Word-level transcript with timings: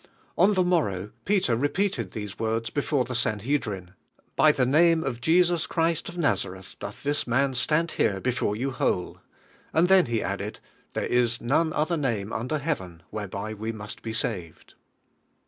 On 0.35 0.51
rhe 0.55 0.65
morrow 0.65 1.11
Peter 1.25 1.55
repeated 1.55 2.09
these 2.09 2.39
words 2.39 2.71
before 2.71 3.05
theSanhedrim,"Ry 3.05 4.51
the 4.51 4.65
name 4.65 5.03
of 5.03 5.21
Je. 5.21 5.43
sub 5.43 5.59
Christ 5.69 6.09
of 6.09 6.17
Nazareth... 6.17 6.75
doth 6.79 7.03
this 7.03 7.27
man 7.27 7.53
stand 7.53 7.91
here 7.91 8.19
before 8.19 8.55
you 8.55 8.71
whole;" 8.71 9.19
and 9.73 9.87
(hen 9.91 10.07
he 10.07 10.23
added, 10.23 10.59
"There 10.93 11.05
is 11.05 11.39
none 11.39 11.71
other 11.73 11.97
name 11.97 12.33
under 12.33 12.57
heaven... 12.57 13.03
whereby 13.11 13.53
we 13.53 13.71
must 13.71 14.01
be 14.01 14.11
saved." 14.11 14.73